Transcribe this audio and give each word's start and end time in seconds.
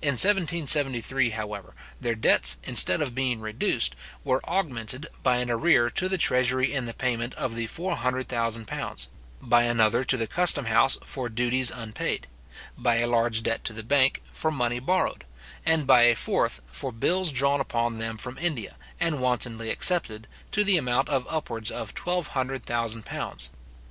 In 0.00 0.12
1773, 0.12 1.28
however, 1.28 1.74
their 2.00 2.14
debts, 2.14 2.56
instead 2.64 3.02
of 3.02 3.14
being 3.14 3.38
reduced, 3.40 3.94
were 4.24 4.40
augmented 4.48 5.08
by 5.22 5.36
an 5.36 5.50
arrear 5.50 5.90
to 5.90 6.08
the 6.08 6.16
treasury 6.16 6.72
in 6.72 6.86
the 6.86 6.94
payment 6.94 7.34
of 7.34 7.54
the 7.54 7.66
four 7.66 7.94
hundred 7.96 8.30
thousand 8.30 8.64
pounds; 8.66 9.10
by 9.42 9.64
another 9.64 10.04
to 10.04 10.16
the 10.16 10.26
custom 10.26 10.64
house 10.64 10.96
for 11.04 11.28
duties 11.28 11.70
unpaid; 11.70 12.28
by 12.78 12.94
a 12.96 13.06
large 13.06 13.42
debt 13.42 13.62
to 13.64 13.74
the 13.74 13.82
bank, 13.82 14.22
for 14.32 14.50
money 14.50 14.78
borrowed; 14.78 15.26
and 15.66 15.86
by 15.86 16.04
a 16.04 16.14
fourth, 16.16 16.62
for 16.72 16.90
bills 16.90 17.30
drawn 17.30 17.60
upon 17.60 17.98
them 17.98 18.16
from 18.16 18.38
India, 18.38 18.74
and 18.98 19.20
wantonly 19.20 19.68
accepted, 19.68 20.26
to 20.50 20.64
the 20.64 20.78
amount 20.78 21.10
of 21.10 21.26
upwards 21.28 21.70
of 21.70 21.92
twelve 21.92 22.28
hundred 22.28 22.64
thousand 22.64 23.04
pounds. 23.04 23.50